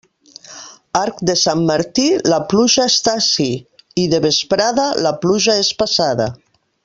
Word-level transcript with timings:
Arc 0.99 1.19
de 1.29 1.35
Sant 1.41 1.59
Martí, 1.67 2.05
la 2.33 2.39
pluja 2.53 2.87
està 2.93 3.13
ací; 3.21 3.49
i 4.05 4.07
de 4.15 4.21
vesprada, 4.25 4.87
la 5.09 5.15
pluja 5.27 5.61
és 5.67 5.73
passada. 5.85 6.31